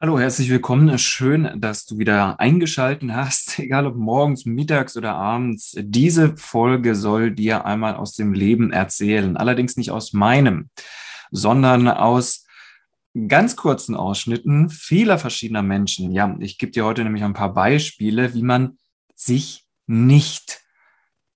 Hallo, 0.00 0.16
herzlich 0.20 0.48
willkommen. 0.48 0.96
Schön, 0.96 1.60
dass 1.60 1.84
du 1.84 1.98
wieder 1.98 2.38
eingeschalten 2.38 3.16
hast, 3.16 3.58
egal 3.58 3.84
ob 3.84 3.96
morgens, 3.96 4.46
mittags 4.46 4.96
oder 4.96 5.16
abends. 5.16 5.74
Diese 5.76 6.36
Folge 6.36 6.94
soll 6.94 7.32
dir 7.32 7.64
einmal 7.64 7.96
aus 7.96 8.14
dem 8.14 8.32
Leben 8.32 8.72
erzählen. 8.72 9.36
Allerdings 9.36 9.76
nicht 9.76 9.90
aus 9.90 10.12
meinem, 10.12 10.70
sondern 11.32 11.88
aus 11.88 12.46
ganz 13.26 13.56
kurzen 13.56 13.96
Ausschnitten 13.96 14.70
vieler 14.70 15.18
verschiedener 15.18 15.62
Menschen. 15.64 16.12
Ja, 16.12 16.32
ich 16.38 16.58
gebe 16.58 16.70
dir 16.70 16.84
heute 16.84 17.02
nämlich 17.02 17.24
ein 17.24 17.34
paar 17.34 17.52
Beispiele, 17.52 18.34
wie 18.34 18.44
man 18.44 18.78
sich 19.16 19.64
nicht 19.88 20.60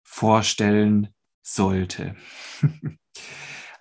vorstellen 0.04 1.08
sollte. 1.42 2.14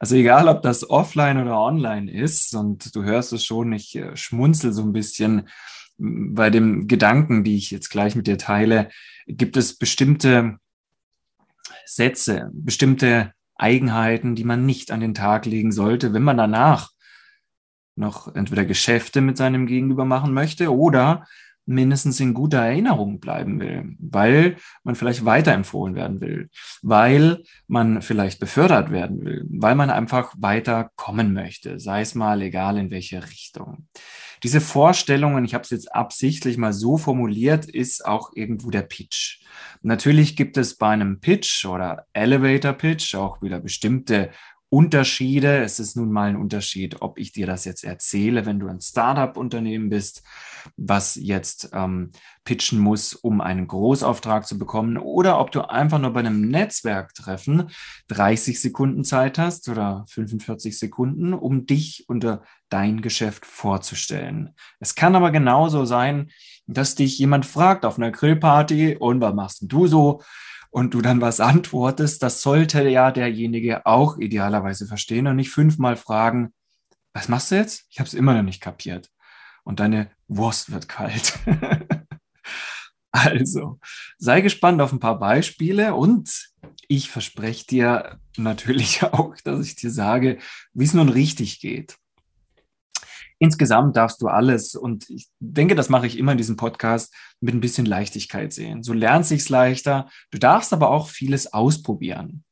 Also 0.01 0.15
egal, 0.15 0.47
ob 0.47 0.63
das 0.63 0.89
offline 0.89 1.39
oder 1.39 1.59
online 1.59 2.11
ist, 2.11 2.55
und 2.55 2.95
du 2.95 3.03
hörst 3.03 3.33
es 3.33 3.45
schon, 3.45 3.71
ich 3.71 3.95
äh, 3.95 4.17
schmunzel 4.17 4.73
so 4.73 4.81
ein 4.81 4.93
bisschen 4.93 5.47
bei 5.99 6.49
dem 6.49 6.87
Gedanken, 6.87 7.43
die 7.43 7.55
ich 7.55 7.69
jetzt 7.69 7.89
gleich 7.89 8.15
mit 8.15 8.25
dir 8.25 8.39
teile, 8.39 8.89
gibt 9.27 9.57
es 9.57 9.77
bestimmte 9.77 10.57
Sätze, 11.85 12.49
bestimmte 12.51 13.33
Eigenheiten, 13.53 14.33
die 14.33 14.43
man 14.43 14.65
nicht 14.65 14.89
an 14.89 15.01
den 15.01 15.13
Tag 15.13 15.45
legen 15.45 15.71
sollte, 15.71 16.15
wenn 16.15 16.23
man 16.23 16.37
danach 16.37 16.89
noch 17.95 18.33
entweder 18.33 18.65
Geschäfte 18.65 19.21
mit 19.21 19.37
seinem 19.37 19.67
Gegenüber 19.67 20.05
machen 20.05 20.33
möchte 20.33 20.75
oder 20.75 21.27
mindestens 21.65 22.19
in 22.19 22.33
guter 22.33 22.59
Erinnerung 22.59 23.19
bleiben 23.19 23.59
will, 23.59 23.95
weil 23.99 24.57
man 24.83 24.95
vielleicht 24.95 25.25
weiterempfohlen 25.25 25.95
werden 25.95 26.21
will, 26.21 26.49
weil 26.81 27.43
man 27.67 28.01
vielleicht 28.01 28.39
befördert 28.39 28.91
werden 28.91 29.23
will, 29.23 29.45
weil 29.49 29.75
man 29.75 29.89
einfach 29.89 30.33
weiterkommen 30.37 31.33
möchte, 31.33 31.79
sei 31.79 32.01
es 32.01 32.15
mal 32.15 32.41
egal 32.41 32.77
in 32.77 32.91
welche 32.91 33.23
Richtung. 33.23 33.87
Diese 34.43 34.59
Vorstellungen, 34.59 35.45
ich 35.45 35.53
habe 35.53 35.63
es 35.63 35.69
jetzt 35.69 35.93
absichtlich 35.93 36.57
mal 36.57 36.73
so 36.73 36.97
formuliert, 36.97 37.65
ist 37.65 38.05
auch 38.05 38.31
irgendwo 38.33 38.71
der 38.71 38.81
Pitch. 38.81 39.41
Natürlich 39.83 40.35
gibt 40.35 40.57
es 40.57 40.77
bei 40.77 40.89
einem 40.89 41.19
Pitch 41.19 41.65
oder 41.65 42.07
Elevator 42.13 42.73
Pitch 42.73 43.13
auch 43.15 43.41
wieder 43.41 43.59
bestimmte 43.59 44.31
Unterschiede. 44.73 45.57
Es 45.57 45.81
ist 45.81 45.97
nun 45.97 46.13
mal 46.13 46.29
ein 46.29 46.37
Unterschied, 46.37 47.01
ob 47.01 47.19
ich 47.19 47.33
dir 47.33 47.45
das 47.45 47.65
jetzt 47.65 47.83
erzähle, 47.83 48.45
wenn 48.45 48.57
du 48.57 48.67
ein 48.67 48.79
Startup-Unternehmen 48.79 49.89
bist, 49.89 50.23
was 50.77 51.15
jetzt 51.15 51.71
ähm, 51.73 52.11
pitchen 52.45 52.79
muss, 52.79 53.13
um 53.13 53.41
einen 53.41 53.67
Großauftrag 53.67 54.47
zu 54.47 54.57
bekommen, 54.57 54.97
oder 54.97 55.39
ob 55.39 55.51
du 55.51 55.69
einfach 55.69 55.99
nur 55.99 56.13
bei 56.13 56.21
einem 56.21 56.47
Netzwerktreffen 56.49 57.69
30 58.07 58.61
Sekunden 58.61 59.03
Zeit 59.03 59.37
hast 59.37 59.67
oder 59.67 60.05
45 60.07 60.79
Sekunden, 60.79 61.33
um 61.33 61.65
dich 61.65 62.05
unter 62.07 62.43
dein 62.69 63.01
Geschäft 63.01 63.45
vorzustellen. 63.45 64.55
Es 64.79 64.95
kann 64.95 65.17
aber 65.17 65.31
genauso 65.31 65.83
sein, 65.83 66.31
dass 66.65 66.95
dich 66.95 67.19
jemand 67.19 67.45
fragt 67.45 67.83
auf 67.83 67.97
einer 67.97 68.11
Grillparty 68.11 68.95
und 68.95 69.19
was 69.19 69.33
machst 69.33 69.63
du 69.63 69.87
so? 69.87 70.21
Und 70.71 70.93
du 70.93 71.01
dann 71.01 71.21
was 71.21 71.39
antwortest, 71.39 72.23
das 72.23 72.41
sollte 72.41 72.87
ja 72.87 73.11
derjenige 73.11 73.85
auch 73.85 74.17
idealerweise 74.17 74.87
verstehen 74.87 75.27
und 75.27 75.35
nicht 75.35 75.51
fünfmal 75.51 75.97
fragen, 75.97 76.53
was 77.13 77.27
machst 77.27 77.51
du 77.51 77.55
jetzt? 77.55 77.85
Ich 77.89 77.99
habe 77.99 78.07
es 78.07 78.13
immer 78.13 78.33
noch 78.33 78.41
nicht 78.41 78.61
kapiert. 78.61 79.09
Und 79.63 79.79
deine 79.79 80.09
Wurst 80.27 80.71
wird 80.71 80.87
kalt. 80.87 81.37
also, 83.11 83.79
sei 84.17 84.41
gespannt 84.41 84.81
auf 84.81 84.93
ein 84.93 84.99
paar 84.99 85.19
Beispiele 85.19 85.93
und 85.93 86.49
ich 86.87 87.09
verspreche 87.09 87.67
dir 87.67 88.19
natürlich 88.37 89.03
auch, 89.03 89.35
dass 89.43 89.65
ich 89.65 89.75
dir 89.75 89.91
sage, 89.91 90.39
wie 90.73 90.85
es 90.85 90.93
nun 90.93 91.09
richtig 91.09 91.59
geht 91.59 91.97
insgesamt 93.41 93.97
darfst 93.97 94.21
du 94.21 94.27
alles, 94.27 94.75
und 94.75 95.09
ich 95.09 95.27
denke, 95.39 95.73
das 95.73 95.89
mache 95.89 96.05
ich 96.05 96.17
immer 96.17 96.33
in 96.33 96.37
diesem 96.37 96.57
Podcast, 96.57 97.11
mit 97.41 97.55
ein 97.55 97.59
bisschen 97.59 97.87
Leichtigkeit 97.87 98.53
sehen. 98.53 98.83
So 98.83 98.93
lernt 98.93 99.25
sich's 99.25 99.49
leichter. 99.49 100.07
Du 100.29 100.37
darfst 100.37 100.71
aber 100.73 100.91
auch 100.91 101.09
vieles 101.09 101.51
ausprobieren. 101.51 102.43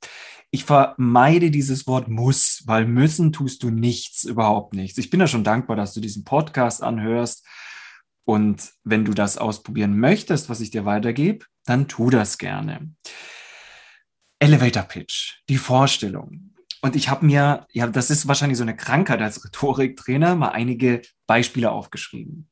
Ich 0.50 0.66
vermeide 0.66 1.52
dieses 1.52 1.86
Wort 1.86 2.08
muss, 2.08 2.64
weil 2.66 2.88
müssen 2.88 3.32
tust 3.32 3.62
du 3.62 3.70
nichts, 3.70 4.24
überhaupt 4.24 4.74
nichts. 4.74 4.98
Ich 4.98 5.12
bin 5.12 5.20
ja 5.20 5.28
schon 5.28 5.44
dankbar, 5.44 5.76
dass 5.76 5.94
du 5.94 6.02
diesen 6.02 6.24
Podcast 6.24 6.82
anhörst. 6.82 7.46
Und 8.26 8.72
wenn 8.84 9.06
du 9.06 9.14
das 9.14 9.38
ausprobieren 9.38 10.00
möchtest, 10.00 10.50
was 10.50 10.60
ich 10.60 10.72
dir 10.72 10.86
weitergebe, 10.86 11.46
dann 11.66 11.88
tu 11.88 12.10
das 12.10 12.40
gerne. 12.40 12.92
Elevator 14.40 14.84
Pitch, 14.84 15.36
die 15.50 15.58
Vorstellung. 15.58 16.56
Und 16.82 16.96
ich 16.96 17.10
habe 17.10 17.26
mir, 17.26 17.68
ja, 17.72 17.88
das 17.88 18.10
ist 18.10 18.28
wahrscheinlich 18.28 18.58
so 18.58 18.64
eine 18.64 18.76
Krankheit 18.76 19.22
als 19.22 19.44
Rhetoriktrainer, 19.44 20.36
mal 20.36 20.50
einige 20.50 21.02
Beispiele 21.28 21.72
aufgeschrieben. 21.72 22.49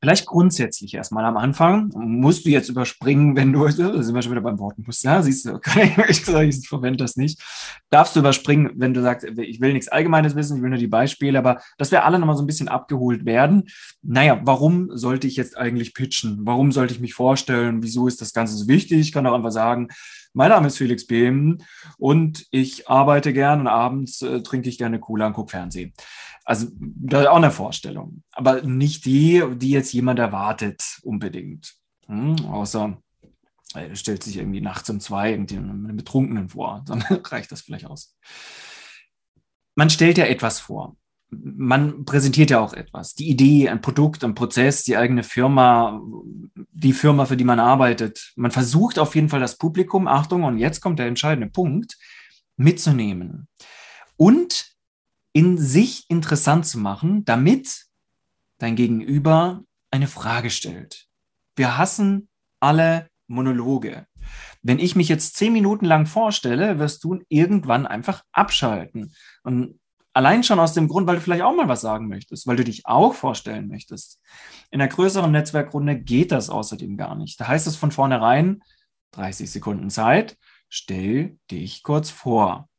Vielleicht 0.00 0.26
grundsätzlich 0.26 0.92
erstmal 0.94 1.24
am 1.24 1.38
Anfang. 1.38 1.90
Musst 1.94 2.44
du 2.44 2.50
jetzt 2.50 2.68
überspringen, 2.68 3.34
wenn 3.34 3.52
du, 3.52 3.64
da 3.66 4.02
sind 4.02 4.14
wir 4.14 4.22
schon 4.22 4.32
wieder 4.32 4.42
beim 4.42 4.58
Worten 4.58 4.84
musst, 4.86 5.04
ja, 5.04 5.22
siehst 5.22 5.46
du, 5.46 5.58
ich, 6.08 6.28
ich 6.28 6.68
verwende 6.68 6.98
das 6.98 7.16
nicht. 7.16 7.42
Darfst 7.90 8.14
du 8.14 8.20
überspringen, 8.20 8.72
wenn 8.76 8.92
du 8.92 9.02
sagst, 9.02 9.26
ich 9.26 9.60
will 9.60 9.72
nichts 9.72 9.88
Allgemeines 9.88 10.34
wissen, 10.34 10.58
ich 10.58 10.62
will 10.62 10.70
nur 10.70 10.78
die 10.78 10.86
Beispiele, 10.86 11.38
aber 11.38 11.60
dass 11.78 11.90
wir 11.90 12.04
alle 12.04 12.18
nochmal 12.18 12.36
so 12.36 12.42
ein 12.42 12.46
bisschen 12.46 12.68
abgeholt 12.68 13.24
werden. 13.24 13.64
Naja, 14.02 14.40
warum 14.44 14.90
sollte 14.96 15.26
ich 15.26 15.36
jetzt 15.36 15.56
eigentlich 15.56 15.94
pitchen? 15.94 16.40
Warum 16.42 16.72
sollte 16.72 16.92
ich 16.92 17.00
mich 17.00 17.14
vorstellen? 17.14 17.82
Wieso 17.82 18.06
ist 18.06 18.20
das 18.20 18.32
Ganze 18.32 18.54
so 18.54 18.68
wichtig? 18.68 19.00
Ich 19.00 19.12
kann 19.12 19.24
doch 19.24 19.34
einfach 19.34 19.50
sagen, 19.50 19.88
mein 20.34 20.50
Name 20.50 20.66
ist 20.66 20.76
Felix 20.76 21.06
Behm 21.06 21.58
und 21.96 22.46
ich 22.50 22.90
arbeite 22.90 23.32
gern 23.32 23.60
und 23.60 23.68
abends 23.68 24.20
äh, 24.20 24.42
trinke 24.42 24.68
ich 24.68 24.76
gerne 24.76 25.00
Cola 25.00 25.28
und 25.28 25.32
gucke 25.32 25.52
Fernsehen. 25.52 25.94
Also 26.46 26.68
das 26.78 27.22
ist 27.22 27.26
auch 27.26 27.36
eine 27.36 27.50
Vorstellung, 27.50 28.22
aber 28.30 28.62
nicht 28.62 29.04
die, 29.04 29.44
die 29.56 29.70
jetzt 29.70 29.92
jemand 29.92 30.18
erwartet 30.18 31.00
unbedingt. 31.02 31.74
Hm, 32.06 32.36
außer 32.46 32.96
er 33.74 33.96
stellt 33.96 34.22
sich 34.22 34.38
irgendwie 34.38 34.60
nachts 34.60 34.88
um 34.88 35.00
zwei 35.00 35.34
einem 35.34 35.96
Betrunkenen 35.96 36.48
vor, 36.48 36.82
dann 36.86 37.02
reicht 37.02 37.52
das 37.52 37.62
vielleicht 37.62 37.86
aus. 37.86 38.16
Man 39.74 39.90
stellt 39.90 40.16
ja 40.16 40.24
etwas 40.24 40.60
vor 40.60 40.96
man 41.30 42.04
präsentiert 42.04 42.50
ja 42.50 42.60
auch 42.60 42.72
etwas. 42.72 43.14
Die 43.14 43.28
Idee, 43.28 43.68
ein 43.68 43.80
Produkt, 43.80 44.22
ein 44.24 44.34
Prozess, 44.34 44.84
die 44.84 44.96
eigene 44.96 45.22
Firma, 45.22 46.00
die 46.72 46.92
Firma, 46.92 47.26
für 47.26 47.36
die 47.36 47.44
man 47.44 47.60
arbeitet. 47.60 48.32
Man 48.36 48.50
versucht 48.50 48.98
auf 48.98 49.14
jeden 49.14 49.28
Fall 49.28 49.40
das 49.40 49.58
Publikum, 49.58 50.06
Achtung, 50.06 50.44
und 50.44 50.58
jetzt 50.58 50.80
kommt 50.80 50.98
der 50.98 51.06
entscheidende 51.06 51.50
Punkt, 51.50 51.96
mitzunehmen 52.56 53.48
und 54.16 54.75
in 55.36 55.58
sich 55.58 56.08
interessant 56.08 56.64
zu 56.64 56.78
machen, 56.78 57.26
damit 57.26 57.84
dein 58.56 58.74
Gegenüber 58.74 59.64
eine 59.90 60.06
Frage 60.06 60.48
stellt. 60.48 61.08
Wir 61.56 61.76
hassen 61.76 62.30
alle 62.58 63.10
Monologe. 63.26 64.06
Wenn 64.62 64.78
ich 64.78 64.96
mich 64.96 65.10
jetzt 65.10 65.36
zehn 65.36 65.52
Minuten 65.52 65.84
lang 65.84 66.06
vorstelle, 66.06 66.78
wirst 66.78 67.04
du 67.04 67.20
irgendwann 67.28 67.86
einfach 67.86 68.22
abschalten. 68.32 69.14
Und 69.42 69.78
Allein 70.14 70.42
schon 70.42 70.58
aus 70.58 70.72
dem 70.72 70.88
Grund, 70.88 71.06
weil 71.06 71.16
du 71.16 71.20
vielleicht 71.20 71.42
auch 71.42 71.54
mal 71.54 71.68
was 71.68 71.82
sagen 71.82 72.08
möchtest, 72.08 72.46
weil 72.46 72.56
du 72.56 72.64
dich 72.64 72.86
auch 72.86 73.12
vorstellen 73.12 73.68
möchtest. 73.68 74.18
In 74.70 74.80
einer 74.80 74.88
größeren 74.88 75.30
Netzwerkrunde 75.30 76.00
geht 76.00 76.32
das 76.32 76.48
außerdem 76.48 76.96
gar 76.96 77.14
nicht. 77.14 77.38
Da 77.38 77.48
heißt 77.48 77.66
es 77.66 77.76
von 77.76 77.92
vornherein, 77.92 78.62
30 79.10 79.50
Sekunden 79.50 79.90
Zeit, 79.90 80.38
stell 80.70 81.38
dich 81.50 81.82
kurz 81.82 82.08
vor. 82.08 82.70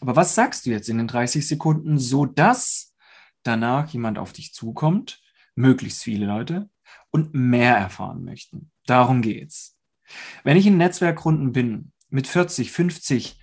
Aber 0.00 0.16
was 0.16 0.34
sagst 0.34 0.66
du 0.66 0.70
jetzt 0.70 0.88
in 0.88 0.98
den 0.98 1.08
30 1.08 1.46
Sekunden, 1.46 1.98
so 1.98 2.26
dass 2.26 2.94
danach 3.42 3.88
jemand 3.90 4.18
auf 4.18 4.32
dich 4.32 4.52
zukommt, 4.52 5.22
möglichst 5.54 6.02
viele 6.02 6.26
Leute 6.26 6.68
und 7.10 7.34
mehr 7.34 7.76
erfahren 7.76 8.24
möchten? 8.24 8.70
Darum 8.86 9.22
geht's. 9.22 9.78
Wenn 10.42 10.56
ich 10.56 10.66
in 10.66 10.76
Netzwerkrunden 10.76 11.52
bin 11.52 11.92
mit 12.10 12.26
40, 12.26 12.70
50 12.70 13.38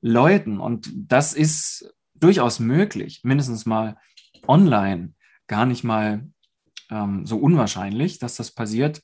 Leuten 0.00 0.60
und 0.60 0.90
das 0.94 1.32
ist 1.32 1.94
durchaus 2.14 2.58
möglich, 2.58 3.20
mindestens 3.24 3.66
mal 3.66 3.96
online, 4.46 5.14
gar 5.46 5.66
nicht 5.66 5.84
mal 5.84 6.28
ähm, 6.90 7.26
so 7.26 7.38
unwahrscheinlich, 7.38 8.18
dass 8.18 8.36
das 8.36 8.52
passiert, 8.52 9.02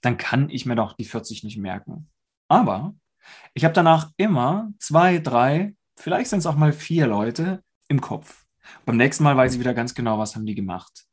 dann 0.00 0.16
kann 0.16 0.50
ich 0.50 0.66
mir 0.66 0.74
doch 0.74 0.94
die 0.94 1.04
40 1.04 1.44
nicht 1.44 1.58
merken. 1.58 2.10
Aber 2.48 2.94
ich 3.54 3.64
habe 3.64 3.74
danach 3.74 4.10
immer 4.16 4.72
zwei, 4.78 5.18
drei, 5.18 5.74
vielleicht 5.96 6.30
sind 6.30 6.40
es 6.40 6.46
auch 6.46 6.56
mal 6.56 6.72
vier 6.72 7.06
Leute 7.06 7.62
im 7.88 8.00
Kopf. 8.00 8.44
Beim 8.84 8.96
nächsten 8.96 9.24
Mal 9.24 9.36
weiß 9.36 9.54
ich 9.54 9.60
wieder 9.60 9.74
ganz 9.74 9.94
genau, 9.94 10.18
was 10.18 10.34
haben 10.34 10.46
die 10.46 10.54
gemacht. 10.54 11.04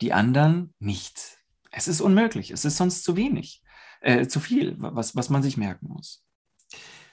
Die 0.00 0.12
anderen 0.12 0.74
nicht. 0.78 1.38
Es 1.70 1.88
ist 1.88 2.00
unmöglich. 2.00 2.50
Es 2.50 2.64
ist 2.64 2.76
sonst 2.76 3.04
zu 3.04 3.16
wenig, 3.16 3.62
äh, 4.00 4.26
zu 4.26 4.40
viel, 4.40 4.76
was, 4.78 5.16
was 5.16 5.30
man 5.30 5.42
sich 5.42 5.56
merken 5.56 5.88
muss. 5.88 6.24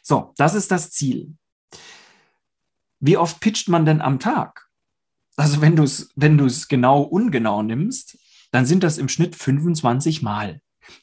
So, 0.02 0.34
das 0.38 0.54
ist 0.54 0.72
das 0.72 0.92
Ziel. 0.92 1.36
Wie 3.00 3.18
oft 3.18 3.40
pitcht 3.40 3.70
man 3.70 3.86
denn 3.86 4.02
am 4.02 4.20
Tag? 4.20 4.68
Also 5.36 5.62
wenn 5.62 5.76
du 5.76 5.84
es 5.84 6.12
wenn 6.16 6.38
genau 6.68 7.02
ungenau 7.02 7.64
nimmst, 7.64 8.18
dann 8.52 8.66
sind 8.66 8.84
das 8.84 8.98
im 8.98 9.10
Schnitt 9.10 9.36
25 9.36 10.22
Mal. 10.22 10.62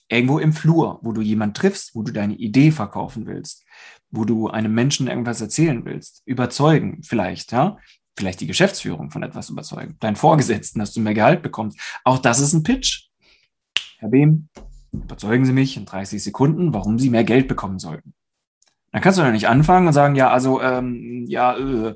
Irgendwo 0.09 0.38
im 0.38 0.53
Flur, 0.53 0.99
wo 1.03 1.12
du 1.12 1.21
jemanden 1.21 1.55
triffst, 1.55 1.94
wo 1.94 2.03
du 2.03 2.12
deine 2.12 2.35
Idee 2.35 2.71
verkaufen 2.71 3.27
willst, 3.27 3.65
wo 4.11 4.25
du 4.25 4.49
einem 4.49 4.75
Menschen 4.75 5.09
irgendwas 5.09 5.41
erzählen 5.41 5.85
willst, 5.85 6.23
überzeugen 6.25 7.03
vielleicht, 7.03 7.53
ja. 7.53 7.79
vielleicht 8.17 8.41
die 8.41 8.47
Geschäftsführung 8.47 9.11
von 9.11 9.23
etwas 9.23 9.50
überzeugen, 9.50 9.97
deinen 10.00 10.17
Vorgesetzten, 10.17 10.79
dass 10.79 10.93
du 10.93 11.00
mehr 11.00 11.15
Gehalt 11.15 11.43
bekommst. 11.43 11.79
Auch 12.05 12.19
das 12.19 12.41
ist 12.41 12.53
ein 12.53 12.62
Pitch. 12.62 13.09
Herr 13.99 14.09
Behm, 14.09 14.49
überzeugen 14.93 15.44
Sie 15.44 15.53
mich 15.53 15.77
in 15.77 15.85
30 15.85 16.23
Sekunden, 16.23 16.75
warum 16.75 16.99
Sie 16.99 17.11
mehr 17.11 17.25
Geld 17.25 17.49
bekommen 17.49 17.79
sollten. 17.79 18.15
Dann 18.93 19.03
kannst 19.03 19.19
du 19.19 19.23
ja 19.23 19.31
nicht 19.31 19.49
anfangen 19.49 19.87
und 19.87 19.93
sagen, 19.93 20.17
ja, 20.17 20.31
also, 20.31 20.61
ähm, 20.61 21.25
ja, 21.29 21.56
äh, 21.56 21.94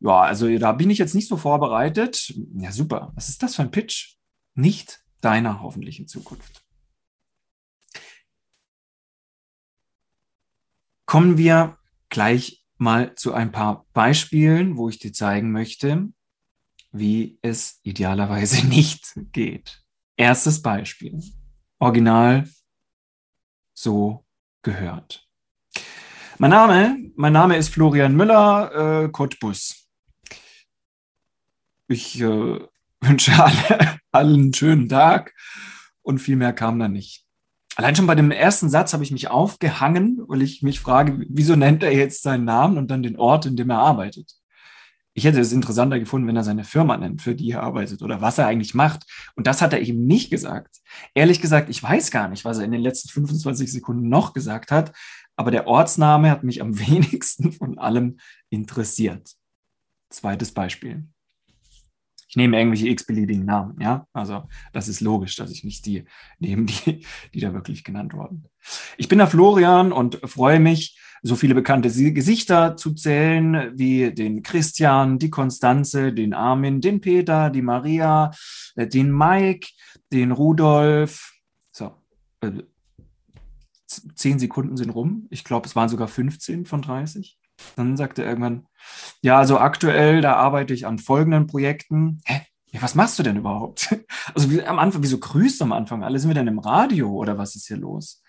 ja, 0.00 0.20
also 0.20 0.58
da 0.58 0.72
bin 0.72 0.90
ich 0.90 0.98
jetzt 0.98 1.14
nicht 1.14 1.28
so 1.28 1.36
vorbereitet. 1.36 2.32
Ja, 2.54 2.72
super. 2.72 3.12
Was 3.14 3.28
ist 3.28 3.42
das 3.42 3.56
für 3.56 3.62
ein 3.62 3.70
Pitch? 3.70 4.16
Nicht 4.54 5.02
deiner 5.20 5.62
hoffentlichen 5.62 6.06
Zukunft. 6.06 6.61
Kommen 11.12 11.36
wir 11.36 11.76
gleich 12.08 12.64
mal 12.78 13.14
zu 13.16 13.34
ein 13.34 13.52
paar 13.52 13.84
Beispielen, 13.92 14.78
wo 14.78 14.88
ich 14.88 14.98
dir 14.98 15.12
zeigen 15.12 15.52
möchte, 15.52 16.08
wie 16.90 17.38
es 17.42 17.80
idealerweise 17.82 18.66
nicht 18.66 19.12
geht. 19.30 19.84
Erstes 20.16 20.62
Beispiel. 20.62 21.22
Original 21.78 22.48
so 23.74 24.24
gehört. 24.62 25.28
Mein 26.38 26.52
Name, 26.52 26.96
mein 27.14 27.34
Name 27.34 27.58
ist 27.58 27.68
Florian 27.68 28.16
Müller, 28.16 29.04
äh, 29.04 29.08
Cottbus. 29.10 29.86
Ich 31.88 32.22
äh, 32.22 32.24
wünsche 33.02 33.32
alle, 33.34 33.98
allen 34.12 34.34
einen 34.34 34.54
schönen 34.54 34.88
Tag 34.88 35.34
und 36.00 36.20
viel 36.20 36.36
mehr 36.36 36.54
kam 36.54 36.78
da 36.78 36.88
nicht. 36.88 37.26
Allein 37.76 37.96
schon 37.96 38.06
bei 38.06 38.14
dem 38.14 38.30
ersten 38.30 38.68
Satz 38.68 38.92
habe 38.92 39.02
ich 39.02 39.12
mich 39.12 39.28
aufgehangen, 39.28 40.22
weil 40.28 40.42
ich 40.42 40.62
mich 40.62 40.80
frage, 40.80 41.24
wieso 41.28 41.56
nennt 41.56 41.82
er 41.82 41.94
jetzt 41.94 42.22
seinen 42.22 42.44
Namen 42.44 42.76
und 42.76 42.90
dann 42.90 43.02
den 43.02 43.18
Ort, 43.18 43.46
in 43.46 43.56
dem 43.56 43.70
er 43.70 43.78
arbeitet? 43.78 44.32
Ich 45.14 45.24
hätte 45.24 45.40
es 45.40 45.52
interessanter 45.52 45.98
gefunden, 45.98 46.26
wenn 46.26 46.36
er 46.36 46.44
seine 46.44 46.64
Firma 46.64 46.96
nennt, 46.96 47.20
für 47.20 47.34
die 47.34 47.50
er 47.50 47.62
arbeitet 47.62 48.02
oder 48.02 48.20
was 48.20 48.38
er 48.38 48.46
eigentlich 48.46 48.74
macht. 48.74 49.04
Und 49.36 49.46
das 49.46 49.60
hat 49.60 49.72
er 49.72 49.80
eben 49.80 50.06
nicht 50.06 50.30
gesagt. 50.30 50.78
Ehrlich 51.14 51.40
gesagt, 51.40 51.68
ich 51.68 51.82
weiß 51.82 52.10
gar 52.10 52.28
nicht, 52.28 52.44
was 52.44 52.58
er 52.58 52.64
in 52.64 52.72
den 52.72 52.80
letzten 52.80 53.10
25 53.10 53.70
Sekunden 53.70 54.08
noch 54.08 54.32
gesagt 54.32 54.70
hat, 54.70 54.92
aber 55.36 55.50
der 55.50 55.66
Ortsname 55.66 56.30
hat 56.30 56.44
mich 56.44 56.62
am 56.62 56.78
wenigsten 56.88 57.52
von 57.52 57.78
allem 57.78 58.18
interessiert. 58.50 59.34
Zweites 60.10 60.52
Beispiel. 60.52 61.06
Ich 62.32 62.36
nehme 62.36 62.58
irgendwelche 62.58 62.88
x-beliebigen 62.88 63.44
Namen, 63.44 63.78
ja. 63.78 64.06
Also 64.14 64.44
das 64.72 64.88
ist 64.88 65.02
logisch, 65.02 65.36
dass 65.36 65.50
ich 65.50 65.64
nicht 65.64 65.84
die 65.84 66.06
nehme, 66.38 66.64
die, 66.64 67.04
die 67.34 67.40
da 67.40 67.52
wirklich 67.52 67.84
genannt 67.84 68.14
wurden. 68.14 68.46
Ich 68.96 69.06
bin 69.08 69.18
der 69.18 69.26
Florian 69.26 69.92
und 69.92 70.18
freue 70.24 70.58
mich, 70.58 70.98
so 71.20 71.36
viele 71.36 71.54
bekannte 71.54 71.90
Gesichter 71.90 72.74
zu 72.74 72.94
zählen, 72.94 73.78
wie 73.78 74.14
den 74.14 74.42
Christian, 74.42 75.18
die 75.18 75.28
Konstanze, 75.28 76.14
den 76.14 76.32
Armin, 76.32 76.80
den 76.80 77.02
Peter, 77.02 77.50
die 77.50 77.60
Maria, 77.60 78.30
äh, 78.76 78.86
den 78.86 79.12
Mike, 79.12 79.68
den 80.10 80.32
Rudolf. 80.32 81.34
So, 81.70 81.92
äh, 82.40 82.62
zehn 84.14 84.38
Sekunden 84.38 84.78
sind 84.78 84.88
rum. 84.88 85.26
Ich 85.28 85.44
glaube, 85.44 85.66
es 85.66 85.76
waren 85.76 85.90
sogar 85.90 86.08
15 86.08 86.64
von 86.64 86.80
30. 86.80 87.38
Dann 87.76 87.96
sagte 87.96 88.22
er 88.22 88.28
irgendwann, 88.28 88.66
ja, 89.20 89.38
also 89.38 89.58
aktuell, 89.58 90.20
da 90.20 90.34
arbeite 90.34 90.74
ich 90.74 90.86
an 90.86 90.98
folgenden 90.98 91.46
Projekten. 91.46 92.20
Hä? 92.24 92.42
Ja, 92.72 92.80
was 92.80 92.94
machst 92.94 93.18
du 93.18 93.22
denn 93.22 93.36
überhaupt? 93.36 93.94
Also 94.34 94.50
wie, 94.50 94.62
am 94.62 94.78
Anfang, 94.78 95.02
wieso 95.02 95.18
grüßt 95.18 95.60
du 95.60 95.64
am 95.64 95.72
Anfang? 95.72 96.02
Alle 96.02 96.18
sind 96.18 96.30
wir 96.30 96.34
denn 96.34 96.48
im 96.48 96.58
Radio 96.58 97.10
oder 97.10 97.36
was 97.36 97.54
ist 97.54 97.66
hier 97.66 97.76
los? 97.76 98.22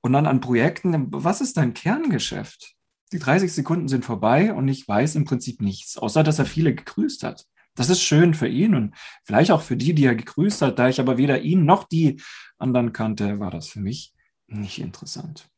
Und 0.00 0.12
dann 0.12 0.26
an 0.26 0.40
Projekten, 0.40 1.06
was 1.12 1.40
ist 1.40 1.56
dein 1.56 1.72
Kerngeschäft? 1.72 2.74
Die 3.12 3.18
30 3.18 3.52
Sekunden 3.52 3.86
sind 3.86 4.04
vorbei 4.04 4.52
und 4.52 4.66
ich 4.66 4.88
weiß 4.88 5.14
im 5.14 5.24
Prinzip 5.24 5.62
nichts, 5.62 5.96
außer 5.96 6.24
dass 6.24 6.40
er 6.40 6.46
viele 6.46 6.74
gegrüßt 6.74 7.22
hat. 7.22 7.46
Das 7.74 7.90
ist 7.90 8.02
schön 8.02 8.34
für 8.34 8.48
ihn 8.48 8.74
und 8.74 8.94
vielleicht 9.24 9.50
auch 9.50 9.62
für 9.62 9.76
die, 9.76 9.94
die 9.94 10.04
er 10.04 10.14
gegrüßt 10.14 10.62
hat. 10.62 10.78
Da 10.78 10.88
ich 10.88 11.00
aber 11.00 11.16
weder 11.16 11.40
ihn 11.42 11.64
noch 11.64 11.84
die 11.84 12.20
anderen 12.58 12.92
kannte, 12.92 13.40
war 13.40 13.50
das 13.50 13.68
für 13.68 13.80
mich 13.80 14.14
nicht 14.46 14.80
interessant. 14.80 15.48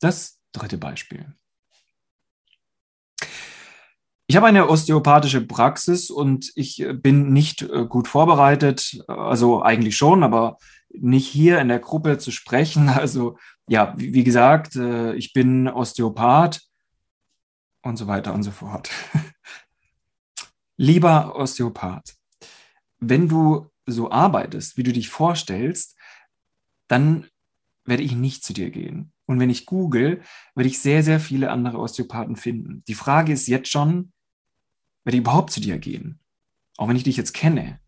Das 0.00 0.40
dritte 0.52 0.78
Beispiel. 0.78 1.34
Ich 4.30 4.36
habe 4.36 4.46
eine 4.46 4.68
osteopathische 4.68 5.40
Praxis 5.40 6.08
und 6.08 6.52
ich 6.54 6.86
bin 7.02 7.32
nicht 7.32 7.62
äh, 7.62 7.84
gut 7.84 8.06
vorbereitet, 8.06 9.02
also 9.08 9.60
eigentlich 9.64 9.96
schon, 9.96 10.22
aber 10.22 10.58
nicht 10.90 11.26
hier 11.26 11.58
in 11.58 11.66
der 11.66 11.80
Gruppe 11.80 12.16
zu 12.18 12.30
sprechen. 12.30 12.88
Also 12.94 13.38
ja, 13.66 13.92
wie, 13.96 14.14
wie 14.14 14.22
gesagt, 14.22 14.76
äh, 14.76 15.14
ich 15.14 15.32
bin 15.32 15.66
Osteopath 15.66 16.60
und 17.82 17.96
so 17.96 18.06
weiter 18.06 18.32
und 18.32 18.44
so 18.44 18.52
fort. 18.52 18.88
Lieber 20.76 21.34
Osteopath, 21.34 22.14
wenn 23.00 23.28
du 23.28 23.68
so 23.84 24.12
arbeitest, 24.12 24.76
wie 24.76 24.84
du 24.84 24.92
dich 24.92 25.08
vorstellst, 25.08 25.96
dann 26.86 27.26
werde 27.84 28.04
ich 28.04 28.14
nicht 28.14 28.44
zu 28.44 28.52
dir 28.52 28.70
gehen. 28.70 29.12
Und 29.26 29.40
wenn 29.40 29.50
ich 29.50 29.66
google, 29.66 30.22
werde 30.54 30.68
ich 30.68 30.78
sehr, 30.78 31.02
sehr 31.02 31.18
viele 31.18 31.50
andere 31.50 31.78
Osteopathen 31.78 32.36
finden. 32.36 32.84
Die 32.86 32.94
Frage 32.94 33.32
ist 33.32 33.48
jetzt 33.48 33.68
schon, 33.68 34.12
werde 35.04 35.16
ich 35.16 35.22
überhaupt 35.22 35.50
zu 35.50 35.60
dir 35.60 35.78
gehen? 35.78 36.20
Auch 36.76 36.88
wenn 36.88 36.96
ich 36.96 37.04
dich 37.04 37.16
jetzt 37.16 37.32
kenne. 37.32 37.80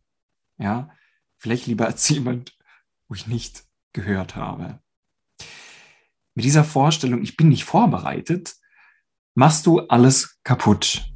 Ja, 0.59 0.91
vielleicht 1.37 1.67
lieber 1.67 1.87
als 1.87 2.09
jemand, 2.09 2.57
wo 3.09 3.15
ich 3.15 3.27
nicht 3.27 3.65
gehört 3.93 4.37
habe. 4.37 4.81
Mit 6.35 6.45
dieser 6.45 6.65
Vorstellung, 6.65 7.23
ich 7.23 7.37
bin 7.37 7.49
nicht 7.49 7.65
vorbereitet, 7.65 8.55
machst 9.35 9.67
du 9.67 9.81
alles 9.81 10.41
kaputt. 10.45 11.13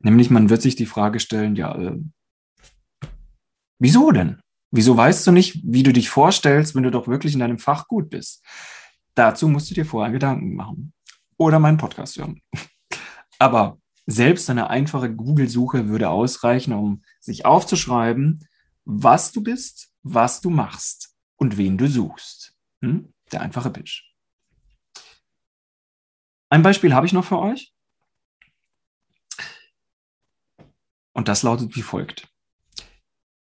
Nämlich, 0.00 0.30
man 0.30 0.50
wird 0.50 0.62
sich 0.62 0.76
die 0.76 0.86
Frage 0.86 1.20
stellen, 1.20 1.56
ja, 1.56 1.76
äh, 1.76 1.98
wieso 3.78 4.10
denn? 4.12 4.40
Wieso 4.72 4.96
weißt 4.96 5.26
du 5.26 5.32
nicht, 5.32 5.60
wie 5.64 5.82
du 5.82 5.92
dich 5.92 6.08
vorstellst, 6.10 6.74
wenn 6.74 6.84
du 6.84 6.90
doch 6.90 7.08
wirklich 7.08 7.34
in 7.34 7.40
deinem 7.40 7.58
Fach 7.58 7.88
gut 7.88 8.08
bist? 8.08 8.44
Dazu 9.14 9.48
musst 9.48 9.68
du 9.70 9.74
dir 9.74 9.84
vorher 9.84 10.12
Gedanken 10.12 10.54
machen. 10.54 10.92
Oder 11.36 11.58
meinen 11.58 11.76
Podcast 11.76 12.16
hören. 12.16 12.40
Aber 13.38 13.79
selbst 14.10 14.50
eine 14.50 14.70
einfache 14.70 15.14
Google-Suche 15.14 15.88
würde 15.88 16.10
ausreichen, 16.10 16.72
um 16.72 17.02
sich 17.20 17.44
aufzuschreiben, 17.44 18.46
was 18.84 19.32
du 19.32 19.42
bist, 19.42 19.92
was 20.02 20.40
du 20.40 20.50
machst 20.50 21.16
und 21.36 21.56
wen 21.56 21.78
du 21.78 21.86
suchst. 21.86 22.54
Hm? 22.82 23.12
Der 23.32 23.42
einfache 23.42 23.70
Pitch. 23.70 24.04
Ein 26.48 26.62
Beispiel 26.62 26.94
habe 26.94 27.06
ich 27.06 27.12
noch 27.12 27.24
für 27.24 27.38
euch. 27.38 27.72
Und 31.12 31.28
das 31.28 31.42
lautet 31.42 31.76
wie 31.76 31.82
folgt. 31.82 32.28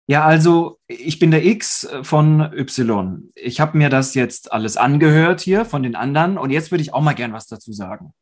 Ja, 0.06 0.24
also 0.24 0.80
ich 0.88 1.18
bin 1.18 1.30
der 1.30 1.44
X 1.44 1.88
von 2.02 2.40
Y. 2.52 3.32
Ich 3.34 3.60
habe 3.60 3.78
mir 3.78 3.88
das 3.88 4.14
jetzt 4.14 4.52
alles 4.52 4.76
angehört 4.76 5.40
hier 5.40 5.64
von 5.64 5.82
den 5.82 5.96
anderen 5.96 6.38
und 6.38 6.50
jetzt 6.50 6.70
würde 6.70 6.82
ich 6.82 6.92
auch 6.92 7.00
mal 7.00 7.14
gern 7.14 7.32
was 7.32 7.46
dazu 7.46 7.72
sagen. 7.72 8.12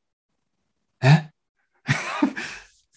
Hä? 1.01 1.31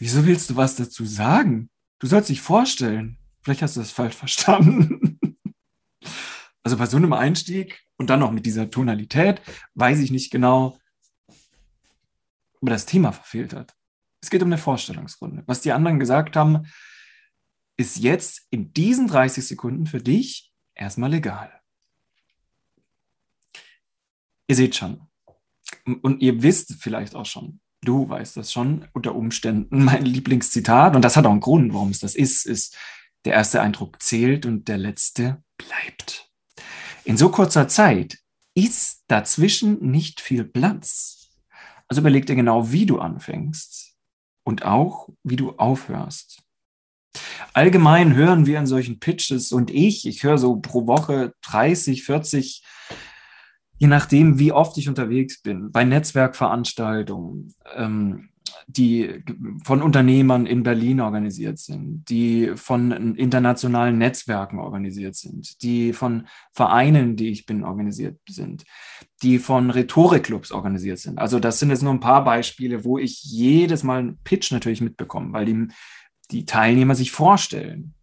Wieso 0.03 0.25
willst 0.25 0.49
du 0.49 0.57
was 0.57 0.75
dazu 0.75 1.05
sagen? 1.05 1.69
Du 1.99 2.07
sollst 2.07 2.27
dich 2.27 2.41
vorstellen. 2.41 3.17
Vielleicht 3.41 3.61
hast 3.61 3.77
du 3.77 3.79
das 3.79 3.91
falsch 3.91 4.17
verstanden. 4.17 5.17
also 6.61 6.75
bei 6.75 6.87
so 6.87 6.97
einem 6.97 7.13
Einstieg 7.13 7.81
und 7.95 8.09
dann 8.09 8.19
noch 8.19 8.33
mit 8.33 8.45
dieser 8.45 8.69
Tonalität 8.69 9.41
weiß 9.75 9.99
ich 9.99 10.11
nicht 10.11 10.29
genau, 10.29 10.77
ob 12.59 12.67
das 12.67 12.85
Thema 12.85 13.13
verfehlt 13.13 13.53
hat. 13.53 13.73
Es 14.19 14.29
geht 14.29 14.41
um 14.41 14.49
eine 14.49 14.57
Vorstellungsrunde. 14.57 15.43
Was 15.45 15.61
die 15.61 15.71
anderen 15.71 16.01
gesagt 16.01 16.35
haben, 16.35 16.67
ist 17.77 17.95
jetzt 17.95 18.45
in 18.49 18.73
diesen 18.73 19.07
30 19.07 19.47
Sekunden 19.47 19.85
für 19.85 20.01
dich 20.01 20.51
erstmal 20.75 21.13
egal. 21.13 21.61
Ihr 24.49 24.57
seht 24.57 24.75
schon. 24.75 25.07
Und 25.85 26.21
ihr 26.21 26.43
wisst 26.43 26.73
vielleicht 26.81 27.15
auch 27.15 27.25
schon, 27.25 27.61
du 27.83 28.09
weißt 28.09 28.37
das 28.37 28.51
schon, 28.51 28.87
unter 28.93 29.15
Umständen 29.15 29.83
mein 29.83 30.05
Lieblingszitat, 30.05 30.95
und 30.95 31.03
das 31.03 31.15
hat 31.17 31.25
auch 31.25 31.31
einen 31.31 31.39
Grund, 31.39 31.73
warum 31.73 31.89
es 31.89 31.99
das 31.99 32.15
ist, 32.15 32.45
ist, 32.45 32.77
der 33.25 33.33
erste 33.33 33.61
Eindruck 33.61 34.01
zählt 34.01 34.45
und 34.45 34.67
der 34.67 34.77
letzte 34.77 35.43
bleibt. 35.57 36.29
In 37.05 37.17
so 37.17 37.29
kurzer 37.29 37.67
Zeit 37.67 38.19
ist 38.55 39.03
dazwischen 39.07 39.79
nicht 39.91 40.21
viel 40.21 40.43
Platz. 40.43 41.29
Also 41.87 42.01
überleg 42.01 42.25
dir 42.25 42.35
genau, 42.35 42.71
wie 42.71 42.85
du 42.85 42.99
anfängst 42.99 43.95
und 44.43 44.65
auch, 44.65 45.09
wie 45.23 45.35
du 45.35 45.51
aufhörst. 45.53 46.43
Allgemein 47.53 48.15
hören 48.15 48.45
wir 48.45 48.59
in 48.59 48.65
solchen 48.65 48.99
Pitches 48.99 49.51
und 49.51 49.69
ich, 49.69 50.07
ich 50.07 50.23
höre 50.23 50.37
so 50.37 50.57
pro 50.57 50.87
Woche 50.87 51.33
30, 51.43 52.03
40, 52.03 52.63
je 53.77 53.87
nachdem, 53.87 54.39
wie 54.39 54.51
oft 54.51 54.77
ich 54.77 54.89
unterwegs 54.89 55.41
bin, 55.41 55.71
bei 55.71 55.83
Netzwerkveranstaltungen, 55.83 57.53
ähm, 57.75 58.29
die 58.67 59.23
von 59.63 59.81
Unternehmern 59.81 60.45
in 60.45 60.63
Berlin 60.63 61.01
organisiert 61.01 61.59
sind, 61.59 62.05
die 62.09 62.51
von 62.55 63.15
internationalen 63.15 63.97
Netzwerken 63.97 64.59
organisiert 64.59 65.15
sind, 65.15 65.61
die 65.63 65.93
von 65.93 66.27
Vereinen, 66.53 67.15
die 67.15 67.29
ich 67.29 67.45
bin, 67.45 67.63
organisiert 67.63 68.19
sind, 68.27 68.63
die 69.21 69.39
von 69.39 69.69
Rhetorikclubs 69.69 70.51
organisiert 70.51 70.99
sind. 70.99 71.19
Also 71.19 71.39
das 71.39 71.59
sind 71.59 71.69
jetzt 71.69 71.83
nur 71.83 71.93
ein 71.93 71.99
paar 71.99 72.23
Beispiele, 72.23 72.83
wo 72.83 72.97
ich 72.97 73.23
jedes 73.23 73.83
Mal 73.83 73.99
einen 73.99 74.17
Pitch 74.23 74.51
natürlich 74.51 74.81
mitbekomme, 74.81 75.33
weil 75.33 75.45
die, 75.45 75.67
die 76.31 76.45
Teilnehmer 76.45 76.95
sich 76.95 77.11
vorstellen. 77.11 77.93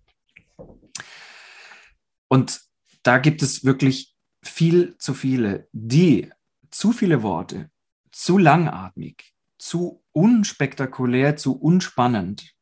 Und 2.28 2.60
da 3.02 3.18
gibt 3.18 3.42
es 3.42 3.64
wirklich 3.64 4.09
viel 4.42 4.96
zu 4.98 5.14
viele, 5.14 5.68
die 5.72 6.30
zu 6.70 6.92
viele 6.92 7.22
Worte, 7.22 7.70
zu 8.10 8.38
langatmig, 8.38 9.34
zu 9.58 10.02
unspektakulär, 10.12 11.36
zu 11.36 11.58
unspannend 11.58 12.54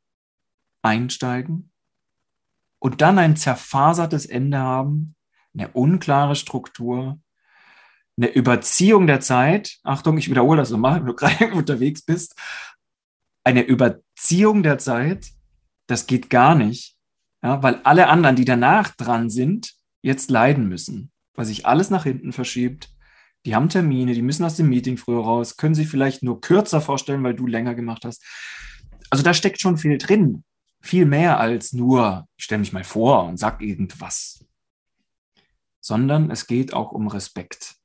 einsteigen 0.82 1.70
und 2.78 3.00
dann 3.00 3.18
ein 3.18 3.36
zerfasertes 3.36 4.26
Ende 4.26 4.58
haben, 4.58 5.14
eine 5.54 5.68
unklare 5.68 6.36
Struktur, 6.36 7.20
eine 8.16 8.28
Überziehung 8.28 9.06
der 9.06 9.20
Zeit. 9.20 9.78
Achtung, 9.82 10.18
ich 10.18 10.28
wiederhole 10.28 10.58
das 10.58 10.70
nochmal, 10.70 11.00
wenn 11.00 11.06
du 11.06 11.14
gerade 11.16 11.52
unterwegs 11.52 12.02
bist. 12.02 12.36
Eine 13.44 13.62
Überziehung 13.62 14.62
der 14.62 14.78
Zeit, 14.78 15.28
das 15.86 16.06
geht 16.06 16.28
gar 16.28 16.54
nicht, 16.54 16.96
ja, 17.42 17.62
weil 17.62 17.80
alle 17.84 18.08
anderen, 18.08 18.36
die 18.36 18.44
danach 18.44 18.94
dran 18.94 19.30
sind, 19.30 19.74
jetzt 20.02 20.30
leiden 20.30 20.68
müssen, 20.68 21.12
weil 21.38 21.44
sich 21.44 21.66
alles 21.66 21.88
nach 21.88 22.02
hinten 22.02 22.32
verschiebt, 22.32 22.90
die 23.46 23.54
haben 23.54 23.68
Termine, 23.68 24.12
die 24.12 24.22
müssen 24.22 24.44
aus 24.44 24.56
dem 24.56 24.68
Meeting 24.68 24.96
früher 24.96 25.22
raus, 25.22 25.56
können 25.56 25.76
sich 25.76 25.88
vielleicht 25.88 26.24
nur 26.24 26.40
kürzer 26.40 26.80
vorstellen, 26.80 27.22
weil 27.22 27.34
du 27.34 27.46
länger 27.46 27.76
gemacht 27.76 28.04
hast. 28.04 28.24
Also 29.08 29.22
da 29.22 29.32
steckt 29.32 29.60
schon 29.60 29.78
viel 29.78 29.98
drin. 29.98 30.42
Viel 30.80 31.06
mehr 31.06 31.38
als 31.38 31.72
nur, 31.72 32.26
ich 32.36 32.42
stelle 32.42 32.58
mich 32.58 32.72
mal 32.72 32.82
vor 32.82 33.24
und 33.24 33.36
sag 33.36 33.62
irgendwas. 33.62 34.44
Sondern 35.80 36.32
es 36.32 36.48
geht 36.48 36.72
auch 36.72 36.90
um 36.90 37.06
Respekt. 37.06 37.76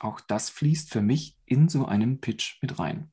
Auch 0.00 0.20
das 0.20 0.50
fließt 0.50 0.90
für 0.90 1.00
mich 1.00 1.38
in 1.46 1.68
so 1.68 1.86
einen 1.86 2.20
Pitch 2.20 2.60
mit 2.60 2.80
rein. 2.80 3.12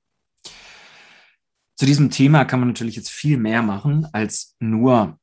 Zu 1.75 1.85
diesem 1.85 2.09
Thema 2.09 2.45
kann 2.45 2.61
man 2.61 2.69
natürlich 2.69 2.95
jetzt 2.95 3.11
viel 3.11 3.37
mehr 3.37 3.61
machen 3.61 4.07
als 4.11 4.55
nur, 4.59 5.19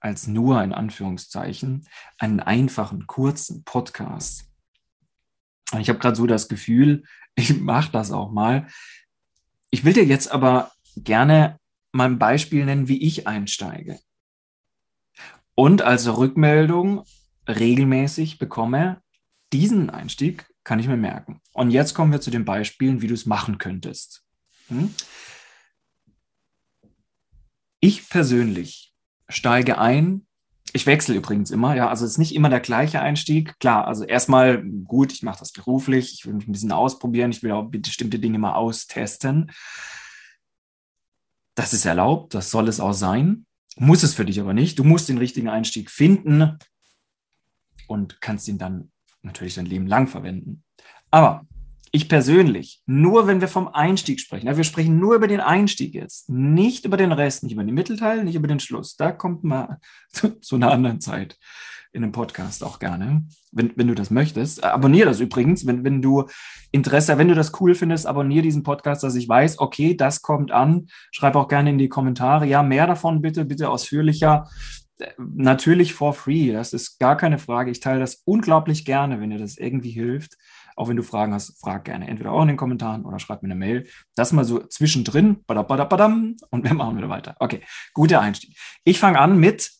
als 0.00 0.26
nur 0.26 0.62
in 0.62 0.72
Anführungszeichen 0.72 1.86
einen 2.18 2.40
einfachen, 2.40 3.06
kurzen 3.06 3.64
Podcast 3.64 4.48
ich 5.76 5.88
habe 5.88 5.98
gerade 5.98 6.16
so 6.16 6.26
das 6.26 6.48
Gefühl, 6.48 7.04
ich 7.34 7.58
mache 7.60 7.92
das 7.92 8.10
auch 8.10 8.30
mal. 8.30 8.68
Ich 9.70 9.84
will 9.84 9.92
dir 9.92 10.04
jetzt 10.04 10.30
aber 10.30 10.72
gerne 10.96 11.58
mal 11.92 12.06
ein 12.06 12.18
Beispiel 12.18 12.64
nennen, 12.64 12.88
wie 12.88 13.02
ich 13.02 13.26
einsteige. 13.26 13.98
Und 15.54 15.82
als 15.82 16.06
Rückmeldung 16.06 17.04
regelmäßig 17.48 18.38
bekomme, 18.38 19.02
diesen 19.52 19.90
Einstieg 19.90 20.46
kann 20.62 20.78
ich 20.78 20.86
mir 20.86 20.96
merken. 20.96 21.40
Und 21.52 21.70
jetzt 21.70 21.94
kommen 21.94 22.12
wir 22.12 22.20
zu 22.20 22.30
den 22.30 22.44
Beispielen, 22.44 23.00
wie 23.00 23.06
du 23.06 23.14
es 23.14 23.26
machen 23.26 23.58
könntest. 23.58 24.24
Hm? 24.68 24.94
Ich 27.80 28.08
persönlich 28.08 28.94
steige 29.28 29.78
ein 29.78 30.26
ich 30.72 30.86
wechsle 30.86 31.14
übrigens 31.14 31.50
immer, 31.50 31.74
ja, 31.74 31.88
also 31.88 32.04
es 32.04 32.12
ist 32.12 32.18
nicht 32.18 32.34
immer 32.34 32.50
der 32.50 32.60
gleiche 32.60 33.00
Einstieg. 33.00 33.58
Klar, 33.58 33.86
also 33.86 34.04
erstmal 34.04 34.62
gut, 34.62 35.12
ich 35.12 35.22
mache 35.22 35.38
das 35.38 35.52
beruflich, 35.52 36.14
ich 36.14 36.26
will 36.26 36.34
mich 36.34 36.46
ein 36.46 36.52
bisschen 36.52 36.72
ausprobieren, 36.72 37.30
ich 37.30 37.42
will 37.42 37.52
auch 37.52 37.64
bestimmte 37.64 38.18
Dinge 38.18 38.38
mal 38.38 38.54
austesten. 38.54 39.50
Das 41.54 41.72
ist 41.72 41.86
erlaubt, 41.86 42.34
das 42.34 42.50
soll 42.50 42.68
es 42.68 42.80
auch 42.80 42.92
sein. 42.92 43.46
Muss 43.76 44.02
es 44.02 44.14
für 44.14 44.24
dich 44.24 44.40
aber 44.40 44.54
nicht. 44.54 44.78
Du 44.78 44.84
musst 44.84 45.08
den 45.08 45.18
richtigen 45.18 45.48
Einstieg 45.48 45.90
finden 45.90 46.58
und 47.86 48.20
kannst 48.20 48.48
ihn 48.48 48.58
dann 48.58 48.92
natürlich 49.22 49.54
dein 49.54 49.66
Leben 49.66 49.86
lang 49.86 50.06
verwenden. 50.06 50.64
Aber 51.10 51.46
ich 51.92 52.08
persönlich, 52.08 52.82
nur 52.86 53.26
wenn 53.26 53.40
wir 53.40 53.48
vom 53.48 53.68
Einstieg 53.68 54.20
sprechen, 54.20 54.46
ja, 54.46 54.56
wir 54.56 54.64
sprechen 54.64 54.98
nur 54.98 55.14
über 55.14 55.28
den 55.28 55.40
Einstieg 55.40 55.94
jetzt, 55.94 56.28
nicht 56.28 56.84
über 56.84 56.96
den 56.96 57.12
Rest, 57.12 57.42
nicht 57.42 57.52
über 57.52 57.64
den 57.64 57.74
Mittelteil, 57.74 58.24
nicht 58.24 58.34
über 58.34 58.48
den 58.48 58.60
Schluss. 58.60 58.96
Da 58.96 59.12
kommt 59.12 59.44
mal 59.44 59.78
zu, 60.12 60.38
zu 60.40 60.56
einer 60.56 60.70
anderen 60.70 61.00
Zeit 61.00 61.38
in 61.92 62.02
einem 62.02 62.12
Podcast 62.12 62.62
auch 62.62 62.78
gerne, 62.78 63.26
wenn, 63.50 63.72
wenn 63.76 63.88
du 63.88 63.94
das 63.94 64.10
möchtest. 64.10 64.62
Abonniere 64.62 65.08
das 65.08 65.20
übrigens, 65.20 65.66
wenn, 65.66 65.84
wenn 65.84 66.02
du 66.02 66.26
Interesse, 66.70 67.16
wenn 67.16 67.28
du 67.28 67.34
das 67.34 67.58
cool 67.60 67.74
findest, 67.74 68.06
abonniere 68.06 68.42
diesen 68.42 68.62
Podcast, 68.62 69.02
dass 69.02 69.14
ich 69.14 69.28
weiß, 69.28 69.58
okay, 69.58 69.96
das 69.96 70.20
kommt 70.20 70.52
an. 70.52 70.88
Schreib 71.10 71.34
auch 71.34 71.48
gerne 71.48 71.70
in 71.70 71.78
die 71.78 71.88
Kommentare. 71.88 72.46
Ja, 72.46 72.62
mehr 72.62 72.86
davon 72.86 73.22
bitte, 73.22 73.46
bitte 73.46 73.70
ausführlicher. 73.70 74.48
Natürlich 75.16 75.94
for 75.94 76.12
free, 76.12 76.52
das 76.52 76.72
ist 76.72 76.98
gar 76.98 77.16
keine 77.16 77.38
Frage. 77.38 77.70
Ich 77.70 77.80
teile 77.80 78.00
das 78.00 78.22
unglaublich 78.24 78.84
gerne, 78.84 79.20
wenn 79.20 79.30
dir 79.30 79.38
das 79.38 79.56
irgendwie 79.56 79.90
hilft. 79.90 80.36
Auch 80.78 80.88
wenn 80.88 80.96
du 80.96 81.02
Fragen 81.02 81.34
hast, 81.34 81.58
frag 81.60 81.86
gerne 81.86 82.06
entweder 82.06 82.30
auch 82.30 82.42
in 82.42 82.46
den 82.46 82.56
Kommentaren 82.56 83.04
oder 83.04 83.18
schreib 83.18 83.42
mir 83.42 83.48
eine 83.48 83.56
Mail. 83.56 83.88
Das 84.14 84.30
mal 84.30 84.44
so 84.44 84.60
zwischendrin. 84.60 85.42
Badabadabadam, 85.44 86.36
und 86.50 86.62
wir 86.62 86.72
machen 86.72 86.96
wieder 86.96 87.08
weiter. 87.08 87.34
Okay, 87.40 87.62
guter 87.94 88.20
Einstieg. 88.20 88.56
Ich 88.84 89.00
fange 89.00 89.18
an 89.18 89.40
mit, 89.40 89.72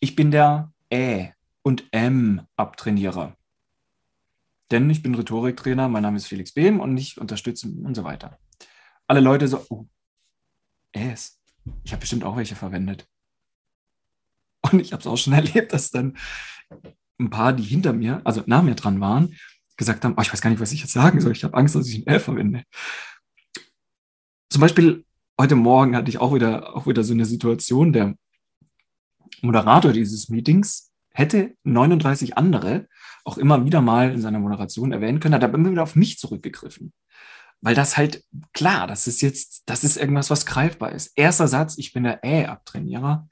ich 0.00 0.16
bin 0.16 0.32
der 0.32 0.72
Ä 0.92 1.30
und 1.62 1.84
M 1.92 2.42
Abtrainierer. 2.56 3.36
Denn 4.72 4.90
ich 4.90 5.00
bin 5.00 5.14
Rhetoriktrainer, 5.14 5.88
mein 5.88 6.02
Name 6.02 6.16
ist 6.16 6.26
Felix 6.26 6.52
Behm 6.52 6.80
und 6.80 6.96
ich 6.96 7.20
unterstütze 7.20 7.68
und 7.68 7.94
so 7.94 8.02
weiter. 8.02 8.36
Alle 9.06 9.20
Leute 9.20 9.46
so, 9.46 9.64
oh, 9.68 9.86
Äs. 10.92 11.40
Ich 11.84 11.92
habe 11.92 12.00
bestimmt 12.00 12.24
auch 12.24 12.36
welche 12.36 12.56
verwendet. 12.56 13.06
Und 14.62 14.80
ich 14.80 14.92
habe 14.92 15.00
es 15.00 15.06
auch 15.06 15.16
schon 15.16 15.32
erlebt, 15.34 15.72
dass 15.72 15.92
dann 15.92 16.16
ein 17.20 17.30
paar, 17.30 17.52
die 17.52 17.62
hinter 17.62 17.92
mir, 17.92 18.22
also 18.24 18.42
nach 18.46 18.64
mir 18.64 18.74
dran 18.74 19.00
waren, 19.00 19.36
gesagt 19.76 20.04
haben, 20.04 20.14
oh, 20.16 20.22
ich 20.22 20.32
weiß 20.32 20.40
gar 20.40 20.50
nicht, 20.50 20.60
was 20.60 20.72
ich 20.72 20.80
jetzt 20.80 20.92
sagen 20.92 21.20
soll, 21.20 21.32
ich 21.32 21.44
habe 21.44 21.56
Angst, 21.56 21.74
dass 21.74 21.88
ich 21.88 21.98
ein 21.98 22.06
L 22.06 22.20
verwende. 22.20 22.62
Zum 24.50 24.60
Beispiel 24.60 25.04
heute 25.38 25.56
Morgen 25.56 25.96
hatte 25.96 26.08
ich 26.08 26.18
auch 26.18 26.34
wieder, 26.34 26.74
auch 26.74 26.86
wieder 26.86 27.04
so 27.04 27.12
eine 27.12 27.26
Situation, 27.26 27.92
der 27.92 28.14
Moderator 29.42 29.92
dieses 29.92 30.28
Meetings 30.28 30.92
hätte 31.12 31.54
39 31.64 32.36
andere 32.36 32.88
auch 33.24 33.38
immer 33.38 33.64
wieder 33.64 33.80
mal 33.80 34.12
in 34.12 34.20
seiner 34.20 34.38
Moderation 34.38 34.92
erwähnen 34.92 35.18
können, 35.18 35.34
hat 35.34 35.44
aber 35.44 35.58
immer 35.58 35.70
wieder 35.70 35.82
auf 35.82 35.96
mich 35.96 36.18
zurückgegriffen. 36.18 36.92
Weil 37.60 37.74
das 37.74 37.96
halt, 37.96 38.22
klar, 38.52 38.86
das 38.86 39.06
ist 39.06 39.20
jetzt, 39.22 39.62
das 39.66 39.82
ist 39.82 39.96
irgendwas, 39.96 40.30
was 40.30 40.46
greifbar 40.46 40.92
ist. 40.92 41.12
Erster 41.16 41.48
Satz, 41.48 41.76
ich 41.78 41.92
bin 41.92 42.04
der 42.04 42.22
Ä-Abtrainierer 42.22 43.28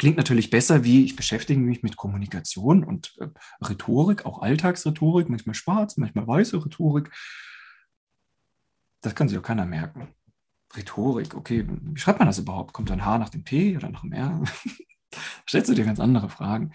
klingt 0.00 0.16
natürlich 0.16 0.48
besser, 0.48 0.82
wie 0.82 1.04
ich 1.04 1.14
beschäftige 1.14 1.60
mich 1.60 1.82
mit 1.82 1.94
Kommunikation 1.94 2.84
und 2.84 3.14
äh, 3.20 3.28
Rhetorik, 3.62 4.24
auch 4.24 4.40
Alltagsrhetorik, 4.40 5.28
manchmal 5.28 5.54
schwarz, 5.54 5.98
manchmal 5.98 6.26
weiße 6.26 6.64
Rhetorik. 6.64 7.10
Das 9.02 9.14
kann 9.14 9.28
sich 9.28 9.36
auch 9.36 9.42
keiner 9.42 9.66
merken. 9.66 10.08
Rhetorik, 10.74 11.34
okay, 11.34 11.66
wie 11.68 12.00
schreibt 12.00 12.18
man 12.18 12.28
das 12.28 12.38
überhaupt? 12.38 12.72
Kommt 12.72 12.90
ein 12.90 13.04
H 13.04 13.18
nach 13.18 13.28
dem 13.28 13.44
T 13.44 13.76
oder 13.76 13.90
nach 13.90 14.00
dem 14.00 14.12
R? 14.12 14.42
Stellst 15.46 15.68
du 15.68 15.74
dir 15.74 15.84
ganz 15.84 16.00
andere 16.00 16.30
Fragen. 16.30 16.72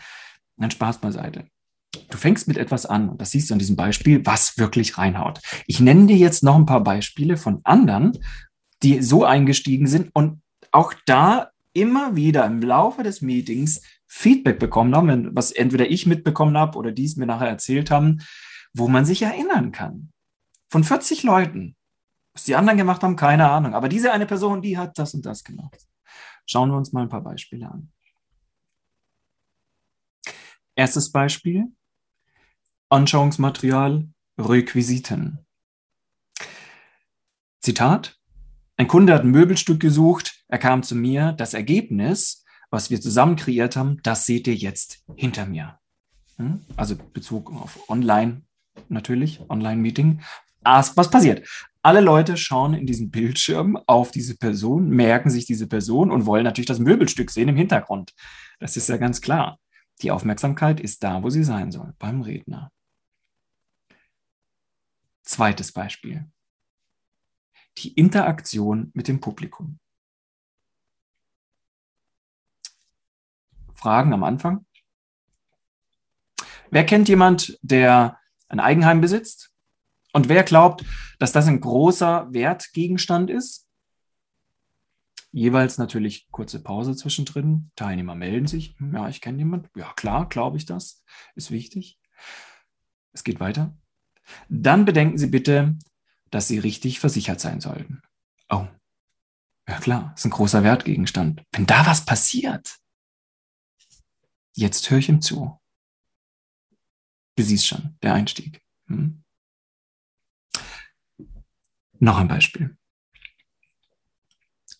Dann 0.57 0.69
Spaß 0.69 0.99
beiseite. 0.99 1.47
Du 2.11 2.17
fängst 2.19 2.47
mit 2.47 2.57
etwas 2.57 2.85
an 2.85 3.09
und 3.09 3.21
das 3.21 3.31
siehst 3.31 3.49
du 3.49 3.55
an 3.55 3.59
diesem 3.59 3.75
Beispiel, 3.75 4.23
was 4.23 4.59
wirklich 4.59 4.99
reinhaut. 4.99 5.41
Ich 5.65 5.79
nenne 5.79 6.05
dir 6.05 6.17
jetzt 6.17 6.43
noch 6.43 6.57
ein 6.57 6.67
paar 6.67 6.83
Beispiele 6.83 7.37
von 7.37 7.61
anderen, 7.63 8.19
die 8.83 9.01
so 9.01 9.25
eingestiegen 9.25 9.87
sind 9.87 10.11
und 10.13 10.43
auch 10.71 10.93
da 11.07 11.49
immer 11.75 12.15
wieder 12.15 12.45
im 12.45 12.61
Laufe 12.61 13.03
des 13.03 13.21
Meetings 13.21 13.81
Feedback 14.07 14.59
bekommen 14.59 14.95
haben, 14.95 15.35
was 15.35 15.51
entweder 15.51 15.89
ich 15.89 16.05
mitbekommen 16.05 16.57
habe 16.57 16.77
oder 16.77 16.91
die 16.91 17.05
es 17.05 17.17
mir 17.17 17.25
nachher 17.25 17.49
erzählt 17.49 17.91
haben, 17.91 18.21
wo 18.73 18.87
man 18.87 19.05
sich 19.05 19.21
erinnern 19.21 19.71
kann. 19.71 20.11
Von 20.69 20.83
40 20.83 21.23
Leuten. 21.23 21.75
Was 22.33 22.45
die 22.45 22.55
anderen 22.55 22.77
gemacht 22.77 23.03
haben, 23.03 23.15
keine 23.15 23.49
Ahnung. 23.49 23.73
Aber 23.73 23.89
diese 23.89 24.11
eine 24.11 24.25
Person, 24.25 24.61
die 24.61 24.77
hat 24.77 24.97
das 24.97 25.13
und 25.13 25.25
das 25.25 25.43
gemacht. 25.43 25.85
Schauen 26.45 26.69
wir 26.69 26.77
uns 26.77 26.91
mal 26.91 27.03
ein 27.03 27.09
paar 27.09 27.23
Beispiele 27.23 27.69
an. 27.69 27.91
Erstes 30.75 31.11
Beispiel. 31.11 31.65
Anschauungsmaterial, 32.89 34.07
Requisiten. 34.37 35.45
Zitat. 37.61 38.19
Ein 38.77 38.87
Kunde 38.87 39.13
hat 39.13 39.23
ein 39.23 39.31
Möbelstück 39.31 39.79
gesucht, 39.79 40.43
er 40.47 40.57
kam 40.57 40.83
zu 40.83 40.95
mir, 40.95 41.31
das 41.31 41.53
Ergebnis, 41.53 42.43
was 42.69 42.89
wir 42.89 42.99
zusammen 42.99 43.37
kreiert 43.37 43.75
haben, 43.75 43.99
das 44.03 44.25
seht 44.25 44.47
ihr 44.47 44.55
jetzt 44.55 45.03
hinter 45.15 45.45
mir. 45.45 45.79
Hm? 46.37 46.61
Also 46.75 46.95
Bezug 47.13 47.51
auf 47.51 47.89
Online 47.89 48.41
natürlich, 48.89 49.39
Online-Meeting. 49.49 50.21
Was 50.63 50.93
passiert? 50.93 51.47
Alle 51.83 52.01
Leute 52.01 52.35
schauen 52.35 52.73
in 52.73 52.87
diesen 52.87 53.11
Bildschirm 53.11 53.77
auf 53.85 54.11
diese 54.11 54.35
Person, 54.35 54.89
merken 54.89 55.29
sich 55.29 55.45
diese 55.45 55.67
Person 55.67 56.11
und 56.11 56.25
wollen 56.25 56.43
natürlich 56.43 56.67
das 56.67 56.79
Möbelstück 56.79 57.29
sehen 57.29 57.49
im 57.49 57.55
Hintergrund. 57.55 58.13
Das 58.59 58.75
ist 58.75 58.89
ja 58.89 58.97
ganz 58.97 59.21
klar. 59.21 59.59
Die 60.01 60.11
Aufmerksamkeit 60.11 60.79
ist 60.79 61.03
da, 61.03 61.23
wo 61.23 61.29
sie 61.29 61.43
sein 61.43 61.71
soll, 61.71 61.93
beim 61.99 62.21
Redner. 62.21 62.71
Zweites 65.23 65.71
Beispiel. 65.71 66.25
Die 67.77 67.93
Interaktion 67.93 68.91
mit 68.93 69.07
dem 69.07 69.19
Publikum. 69.19 69.79
Fragen 73.73 74.13
am 74.13 74.23
Anfang? 74.23 74.65
Wer 76.71 76.85
kennt 76.85 77.07
jemand, 77.07 77.59
der 77.61 78.19
ein 78.47 78.59
Eigenheim 78.59 79.01
besitzt? 79.01 79.51
Und 80.13 80.29
wer 80.29 80.43
glaubt, 80.43 80.83
dass 81.19 81.31
das 81.31 81.47
ein 81.47 81.59
großer 81.59 82.27
Wertgegenstand 82.31 83.29
ist? 83.29 83.67
Jeweils 85.31 85.77
natürlich 85.77 86.31
kurze 86.31 86.63
Pause 86.63 86.95
zwischendrin. 86.95 87.69
Teilnehmer 87.75 88.15
melden 88.15 88.47
sich. 88.47 88.77
Ja, 88.93 89.09
ich 89.09 89.19
kenne 89.19 89.39
jemanden. 89.39 89.67
Ja, 89.75 89.91
klar, 89.93 90.29
glaube 90.29 90.55
ich 90.55 90.65
das. 90.65 91.03
Ist 91.35 91.51
wichtig. 91.51 91.99
Es 93.11 93.25
geht 93.25 93.41
weiter. 93.41 93.77
Dann 94.47 94.85
bedenken 94.85 95.17
Sie 95.17 95.27
bitte, 95.27 95.77
dass 96.31 96.47
Sie 96.47 96.59
richtig 96.59 96.99
versichert 96.99 97.39
sein 97.39 97.61
sollten. 97.61 98.01
Oh, 98.49 98.67
ja 99.67 99.79
klar, 99.79 100.13
ist 100.15 100.25
ein 100.25 100.31
großer 100.31 100.63
Wertgegenstand. 100.63 101.43
Wenn 101.51 101.65
da 101.65 101.85
was 101.85 102.05
passiert, 102.05 102.77
jetzt 104.53 104.89
höre 104.89 104.99
ich 104.99 105.09
ihm 105.09 105.21
zu. 105.21 105.59
Du 107.35 107.43
siehst 107.43 107.67
schon, 107.67 107.97
der 108.01 108.13
Einstieg. 108.13 108.61
Hm? 108.87 109.23
Noch 111.99 112.17
ein 112.17 112.27
Beispiel. 112.27 112.77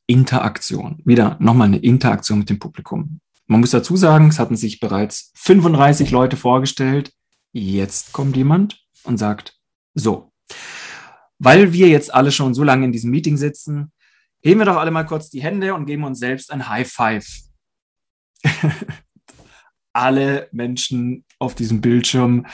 Interaktion. 0.08 1.02
Wieder 1.06 1.38
nochmal 1.40 1.68
eine 1.68 1.80
Interaktion 1.80 2.40
mit 2.40 2.50
dem 2.50 2.60
Publikum. 2.60 3.20
Man 3.48 3.60
muss 3.60 3.72
dazu 3.72 3.96
sagen, 3.96 4.30
es 4.30 4.40
hatten 4.40 4.56
sich 4.56 4.80
bereits 4.80 5.32
35 5.36 6.12
Leute 6.12 6.38
vorgestellt. 6.38 7.14
Jetzt 7.52 8.12
kommt 8.12 8.36
jemand 8.36 8.86
und 9.04 9.18
sagt, 9.18 9.60
so, 9.94 10.32
weil 11.40 11.74
wir 11.74 11.88
jetzt 11.88 12.14
alle 12.14 12.32
schon 12.32 12.54
so 12.54 12.64
lange 12.64 12.86
in 12.86 12.92
diesem 12.92 13.12
Meeting 13.12 13.38
sitzen, 13.38 13.92
heben 14.42 14.60
wir 14.60 14.66
doch 14.66 14.78
alle 14.78 14.92
mal 14.92 15.06
kurz 15.06 15.30
die 15.30 15.42
Hände 15.42 15.74
und 15.74 15.86
geben 15.86 16.04
uns 16.04 16.20
selbst 16.20 16.52
ein 16.52 16.70
High 16.70 16.92
Five. 16.92 17.28
alle 19.94 20.50
Menschen 20.52 21.26
auf 21.40 21.56
diesem 21.56 21.82
Bildschirm 21.82 22.46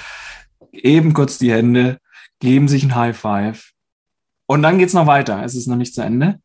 eben 0.71 1.13
kurz 1.13 1.37
die 1.37 1.51
Hände, 1.51 1.99
geben 2.39 2.67
sich 2.67 2.83
ein 2.83 2.95
High 2.95 3.17
Five. 3.17 3.71
Und 4.45 4.63
dann 4.63 4.77
geht 4.77 4.89
es 4.89 4.93
noch 4.93 5.07
weiter. 5.07 5.43
Es 5.43 5.55
ist 5.55 5.67
noch 5.67 5.75
nicht 5.75 5.93
zu 5.93 6.01
Ende. 6.01 6.39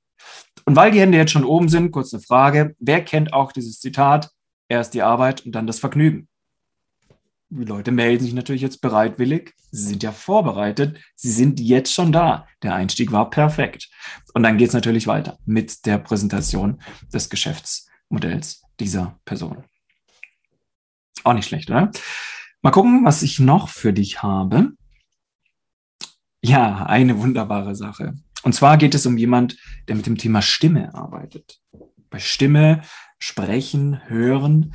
Und 0.65 0.77
weil 0.77 0.91
die 0.91 1.01
Hände 1.01 1.19
jetzt 1.19 1.33
schon 1.33 1.45
oben 1.45 1.69
sind, 1.69 1.91
kurz 1.91 2.13
eine 2.13 2.23
Frage. 2.23 2.75
Wer 2.79 3.05
kennt 3.05 3.33
auch 3.33 3.53
dieses 3.53 3.81
Zitat? 3.81 4.31
Erst 4.69 4.95
die 4.95 5.03
Arbeit 5.03 5.47
und 5.47 5.53
dann 5.53 5.67
das 5.67 5.79
Vergnügen. 5.79 6.29
Die 7.59 7.65
Leute 7.65 7.91
melden 7.91 8.23
sich 8.23 8.35
natürlich 8.35 8.61
jetzt 8.61 8.83
bereitwillig. 8.83 9.55
Sie 9.71 9.87
sind 9.87 10.03
ja 10.03 10.13
vorbereitet. 10.13 10.99
Sie 11.15 11.31
sind 11.31 11.59
jetzt 11.59 11.91
schon 11.91 12.13
da. 12.13 12.47
Der 12.63 12.75
Einstieg 12.75 13.13
war 13.13 13.31
perfekt. 13.31 13.89
Und 14.35 14.43
dann 14.43 14.59
geht 14.59 14.69
es 14.69 14.75
natürlich 14.75 15.07
weiter 15.07 15.39
mit 15.47 15.87
der 15.87 15.97
Präsentation 15.97 16.83
des 17.15 17.31
Geschäftsmodells 17.31 18.63
dieser 18.79 19.19
Person. 19.25 19.65
Auch 21.25 21.33
nicht 21.33 21.49
schlecht, 21.49 21.71
oder? 21.71 21.91
Mal 22.61 22.73
gucken, 22.73 23.07
was 23.07 23.23
ich 23.23 23.39
noch 23.39 23.71
für 23.71 23.95
dich 23.95 24.23
habe. 24.23 24.73
Ja, 26.43 26.85
eine 26.85 27.19
wunderbare 27.19 27.75
Sache. 27.75 28.13
Und 28.43 28.53
zwar 28.53 28.77
geht 28.77 28.95
es 28.95 29.07
um 29.07 29.17
jemand, 29.17 29.57
der 29.89 29.97
mit 29.97 30.05
dem 30.05 30.19
Thema 30.19 30.43
Stimme 30.43 30.95
arbeitet. 30.95 31.59
Bei 32.11 32.19
Stimme, 32.19 32.83
Sprechen, 33.19 34.07
Hören 34.09 34.75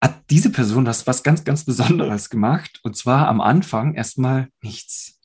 hat 0.00 0.30
diese 0.30 0.50
Person 0.50 0.86
was, 0.86 1.06
was 1.06 1.22
ganz, 1.22 1.44
ganz 1.44 1.64
Besonderes 1.64 2.30
gemacht. 2.30 2.80
Und 2.82 2.96
zwar 2.96 3.28
am 3.28 3.40
Anfang 3.40 3.94
erstmal 3.94 4.48
nichts. 4.60 5.20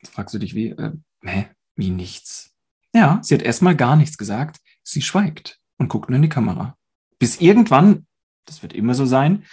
Jetzt 0.00 0.14
fragst 0.14 0.34
du 0.34 0.38
dich, 0.38 0.54
wie, 0.54 0.70
äh, 0.70 0.92
hä, 1.22 1.48
wie 1.76 1.90
nichts? 1.90 2.54
Ja, 2.94 3.20
sie 3.22 3.34
hat 3.34 3.42
erstmal 3.42 3.74
gar 3.74 3.96
nichts 3.96 4.18
gesagt. 4.18 4.60
Sie 4.82 5.02
schweigt 5.02 5.60
und 5.78 5.88
guckt 5.88 6.10
nur 6.10 6.16
in 6.16 6.22
die 6.22 6.28
Kamera. 6.28 6.76
Bis 7.18 7.40
irgendwann, 7.40 8.06
das 8.44 8.62
wird 8.62 8.72
immer 8.72 8.94
so 8.94 9.06
sein, 9.06 9.44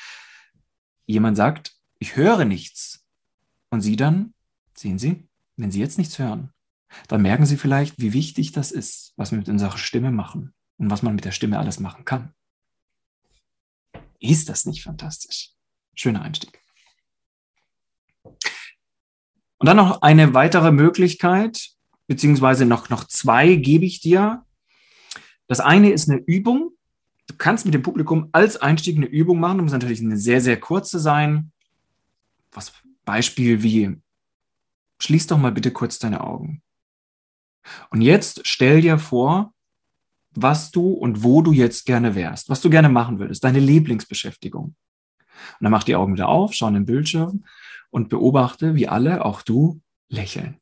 jemand 1.06 1.38
sagt, 1.38 1.74
ich 2.00 2.16
höre 2.16 2.46
nichts. 2.46 3.06
Und 3.70 3.82
sie 3.82 3.96
dann, 3.96 4.34
sehen 4.75 5.00
Sie, 5.00 5.28
wenn 5.56 5.72
Sie 5.72 5.80
jetzt 5.80 5.98
nichts 5.98 6.20
hören, 6.20 6.51
dann 7.08 7.22
merken 7.22 7.46
Sie 7.46 7.58
vielleicht, 7.58 8.00
wie 8.00 8.13
wichtig 8.13 8.51
das 8.51 8.72
ist, 8.72 9.14
was 9.16 9.31
wir 9.31 9.38
mit 9.38 9.48
unserer 9.48 9.77
Stimme 9.77 10.12
machen 10.12 10.53
und 10.77 10.90
was 10.90 11.03
man 11.03 11.16
mit 11.16 11.24
der 11.24 11.31
Stimme 11.31 11.60
alles 11.60 11.79
machen 11.79 12.03
kann. 12.03 12.34
Ist 14.22 14.50
das 14.50 14.66
nicht 14.66 14.84
fantastisch? 14.84 15.50
Schöner 15.96 16.22
Einstieg. 16.22 16.62
Und 18.24 19.68
dann 19.68 19.77
noch 19.77 20.01
eine 20.01 20.34
weitere 20.34 20.72
Möglichkeit, 20.72 21.72
beziehungsweise 22.07 22.66
noch, 22.66 22.90
noch 22.90 23.03
zwei 23.05 23.55
gebe 23.55 23.86
ich 23.86 24.00
dir. 24.00 24.46
Das 25.48 25.60
eine 25.60 25.92
ist 25.92 26.10
eine 26.10 26.20
Übung. 26.20 26.72
Du 27.27 27.36
kannst 27.36 27.66
mit 27.66 27.74
dem 27.74 27.84
Publikum 27.84 28.29
als 28.31 28.57
Einstieg 28.57 28.98
eine 28.98 29.07
Übung 29.07 29.40
machen. 29.40 29.57
Das 29.57 29.64
muss 29.66 29.74
natürlich 29.74 30.01
eine 30.01 30.18
sehr, 30.18 30.40
sehr 30.40 30.60
kurze 30.60 31.00
sein. 31.00 31.51
Was 32.51 32.74
Beispiel 33.05 33.64
wie, 33.64 33.98
schließ 35.00 35.27
doch 35.27 35.38
mal 35.38 35.51
bitte 35.51 35.72
kurz 35.72 36.00
deine 36.00 36.22
Augen. 36.22 36.62
Und 37.90 38.01
jetzt 38.01 38.42
stell 38.44 38.81
dir 38.81 39.00
vor, 39.00 39.53
was 40.33 40.72
du 40.72 40.91
und 40.94 41.24
wo 41.24 41.41
du 41.41 41.51
jetzt 41.51 41.85
gerne 41.85 42.15
wärst, 42.15 42.50
was 42.50 42.61
du 42.61 42.70
gerne 42.70 42.89
machen 42.89 43.20
würdest, 43.20 43.44
deine 43.44 43.59
Lieblingsbeschäftigung. 43.59 44.65
Und 44.65 44.75
dann 45.61 45.72
mach 45.72 45.83
die 45.83 45.96
Augen 45.96 46.13
wieder 46.13 46.29
auf, 46.29 46.53
schau 46.53 46.67
in 46.67 46.75
den 46.75 46.85
Bildschirm 46.85 47.46
und 47.89 48.09
beobachte, 48.09 48.75
wie 48.75 48.87
alle, 48.87 49.25
auch 49.25 49.41
du, 49.41 49.81
lächeln. 50.09 50.57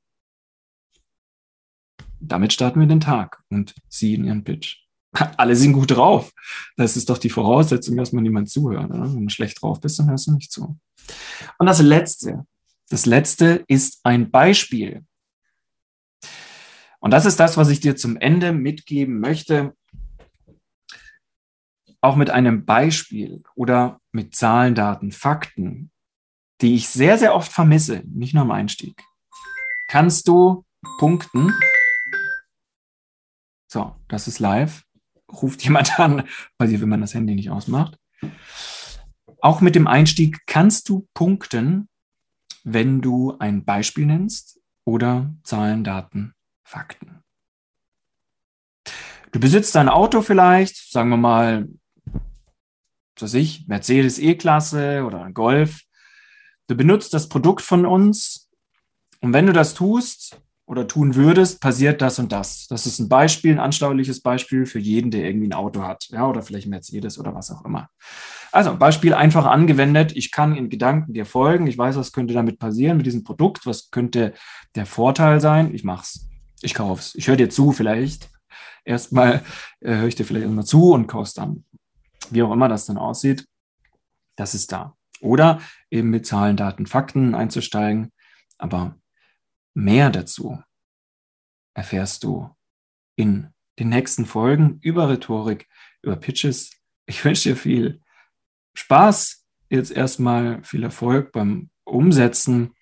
Damit 2.20 2.54
starten 2.54 2.80
wir 2.80 2.88
den 2.88 3.00
Tag 3.00 3.42
und 3.50 3.76
sie 3.88 4.16
in 4.16 4.26
ihren 4.26 4.44
Pitch. 4.44 4.78
Alle 5.38 5.56
sind 5.56 5.74
gut 5.74 5.92
drauf. 5.92 6.32
Das 6.76 6.98
ist 6.98 7.10
doch 7.10 7.18
die 7.18 7.30
Voraussetzung, 7.30 7.98
dass 7.98 8.12
man 8.12 8.24
niemand 8.24 8.50
zuhört. 8.50 8.92
Oder? 8.92 9.14
Wenn 9.14 9.24
du 9.24 9.30
schlecht 9.30 9.62
drauf 9.62 9.80
bist, 9.80 9.98
dann 10.00 10.10
hörst 10.10 10.28
du 10.28 10.34
nicht 10.34 10.52
zu. 10.52 10.78
Und 11.58 11.66
das 11.66 11.82
Letzte, 11.82 12.46
das 12.90 13.06
Letzte 13.06 13.64
ist 13.68 14.00
ein 14.04 14.30
Beispiel. 14.30 15.06
Und 17.00 17.12
das 17.12 17.26
ist 17.26 17.40
das, 17.40 17.58
was 17.58 17.70
ich 17.70 17.80
dir 17.80 17.96
zum 17.96 18.18
Ende 18.18 18.52
mitgeben 18.52 19.20
möchte. 19.20 19.76
Auch 22.02 22.16
mit 22.16 22.30
einem 22.30 22.66
Beispiel 22.66 23.44
oder 23.56 24.00
mit 24.12 24.36
Zahlen, 24.36 24.76
Daten, 24.76 25.12
Fakten, 25.12 25.92
die 26.62 26.76
ich 26.76 26.90
sehr, 26.90 27.18
sehr 27.18 27.36
oft 27.36 27.52
vermisse, 27.52 28.04
nicht 28.06 28.34
nur 28.34 28.44
am 28.44 28.52
Einstieg, 28.52 29.02
kannst 29.88 30.28
du 30.28 30.66
punkten. 31.00 31.54
So, 33.72 33.96
das 34.08 34.28
ist 34.28 34.40
live. 34.40 34.84
Ruft 35.32 35.64
jemand 35.64 36.00
an, 36.00 36.28
weil 36.58 36.82
wenn 36.82 36.90
man 36.90 37.02
das 37.02 37.14
Handy 37.14 37.36
nicht 37.36 37.50
ausmacht. 37.50 37.98
Auch 39.42 39.62
mit 39.62 39.76
dem 39.76 39.88
Einstieg 39.88 40.40
kannst 40.48 40.90
du 40.90 41.08
punkten, 41.14 41.88
wenn 42.64 43.02
du 43.02 43.38
ein 43.40 43.64
Beispiel 43.64 44.06
nennst 44.06 44.60
oder 44.86 45.34
Zahlen, 45.44 45.84
Daten, 45.84 46.34
Fakten. 46.70 47.24
Du 49.32 49.40
besitzt 49.40 49.76
ein 49.76 49.90
Auto 49.90 50.22
vielleicht, 50.22 50.92
sagen 50.92 51.10
wir 51.10 51.18
mal, 51.18 51.68
was 53.16 53.24
weiß 53.24 53.34
ich, 53.34 53.68
Mercedes 53.68 54.20
E-Klasse 54.20 55.04
oder 55.04 55.24
ein 55.24 55.34
Golf. 55.34 55.82
Du 56.68 56.76
benutzt 56.76 57.16
das 57.16 57.28
Produkt 57.28 57.64
von 57.64 57.88
uns 57.88 58.52
und 59.20 59.34
wenn 59.34 59.48
du 59.48 59.54
das 59.54 59.74
tust 59.74 60.40
oder 60.68 60.88
tun 60.88 61.16
würdest, 61.16 61.60
passiert 61.60 62.04
das 62.04 62.20
und 62.20 62.32
das. 62.32 62.68
Das 62.68 62.86
ist 62.86 63.00
ein 63.00 63.10
Beispiel, 63.10 63.54
ein 63.54 63.60
anschauliches 63.60 64.22
Beispiel 64.22 64.68
für 64.68 64.78
jeden, 64.78 65.10
der 65.10 65.26
irgendwie 65.26 65.48
ein 65.48 65.54
Auto 65.54 65.82
hat, 65.82 66.08
ja, 66.10 66.28
oder 66.28 66.44
vielleicht 66.44 66.68
Mercedes 66.68 67.18
oder 67.18 67.34
was 67.34 67.50
auch 67.50 67.66
immer. 67.66 67.90
Also 68.52 68.76
Beispiel 68.76 69.16
einfach 69.16 69.46
angewendet. 69.46 70.12
Ich 70.16 70.32
kann 70.32 70.56
in 70.56 70.70
Gedanken 70.70 71.14
dir 71.14 71.26
folgen. 71.26 71.66
Ich 71.66 71.80
weiß, 71.80 71.96
was 71.96 72.12
könnte 72.12 72.36
damit 72.36 72.60
passieren 72.60 72.98
mit 72.98 73.08
diesem 73.08 73.24
Produkt. 73.24 73.66
Was 73.66 73.90
könnte 73.90 74.34
der 74.76 74.86
Vorteil 74.86 75.40
sein? 75.42 75.74
Ich 75.74 75.84
mach's 75.84 76.30
ich 76.62 76.74
kauf's. 76.74 77.16
Ich 77.16 77.28
höre 77.28 77.38
dir 77.38 77.50
zu, 77.50 77.72
vielleicht. 77.72 78.30
Erstmal 78.86 79.44
äh, 79.82 79.96
höre 79.96 80.08
ich 80.08 80.16
dir 80.16 80.26
vielleicht 80.26 80.46
immer 80.46 80.66
zu 80.66 80.94
und 80.94 81.08
kauf's 81.08 81.34
dann. 81.34 81.66
Wie 82.30 82.44
auch 82.44 82.52
immer 82.52 82.68
das 82.68 82.86
dann 82.86 82.98
aussieht, 82.98 83.48
das 84.36 84.54
ist 84.54 84.72
da. 84.72 84.96
Oder 85.22 85.62
eben 85.90 86.10
mit 86.10 86.26
Zahlen, 86.26 86.58
Daten, 86.58 86.86
Fakten 86.86 87.36
einzusteigen. 87.36 88.12
Aber 88.58 88.98
mehr 89.74 90.10
dazu 90.10 90.62
erfährst 91.74 92.24
du 92.24 92.50
in 93.16 93.54
den 93.80 93.90
nächsten 93.90 94.26
Folgen 94.26 94.80
über 94.82 95.10
Rhetorik, 95.10 95.68
über 96.02 96.16
Pitches. 96.16 96.72
Ich 97.06 97.24
wünsche 97.24 97.50
dir 97.50 97.56
viel 97.56 98.02
Spaß, 98.74 99.46
jetzt 99.70 99.92
erstmal 99.92 100.64
viel 100.64 100.84
Erfolg 100.84 101.32
beim 101.32 101.70
Umsetzen, 101.84 102.76